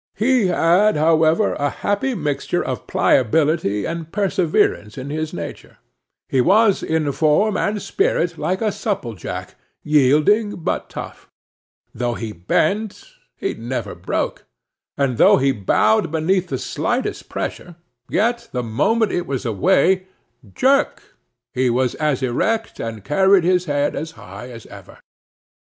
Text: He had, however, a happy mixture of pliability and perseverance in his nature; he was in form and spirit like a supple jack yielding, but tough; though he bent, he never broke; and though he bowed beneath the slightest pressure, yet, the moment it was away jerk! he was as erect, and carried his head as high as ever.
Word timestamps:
He 0.15 0.47
had, 0.47 0.97
however, 0.97 1.53
a 1.59 1.69
happy 1.69 2.15
mixture 2.15 2.63
of 2.65 2.87
pliability 2.87 3.85
and 3.85 4.11
perseverance 4.11 4.97
in 4.97 5.11
his 5.11 5.31
nature; 5.31 5.77
he 6.27 6.41
was 6.41 6.81
in 6.81 7.11
form 7.11 7.55
and 7.55 7.79
spirit 7.79 8.35
like 8.39 8.63
a 8.63 8.71
supple 8.71 9.13
jack 9.13 9.53
yielding, 9.83 10.55
but 10.55 10.89
tough; 10.89 11.29
though 11.93 12.15
he 12.15 12.31
bent, 12.31 13.13
he 13.37 13.53
never 13.53 13.93
broke; 13.93 14.45
and 14.97 15.19
though 15.19 15.37
he 15.37 15.51
bowed 15.51 16.11
beneath 16.11 16.47
the 16.47 16.57
slightest 16.57 17.29
pressure, 17.29 17.75
yet, 18.09 18.49
the 18.53 18.63
moment 18.63 19.11
it 19.11 19.27
was 19.27 19.45
away 19.45 20.07
jerk! 20.55 21.15
he 21.53 21.69
was 21.69 21.93
as 22.01 22.23
erect, 22.23 22.79
and 22.79 23.03
carried 23.05 23.43
his 23.43 23.65
head 23.65 23.95
as 23.95 24.09
high 24.17 24.49
as 24.49 24.65
ever. 24.65 24.97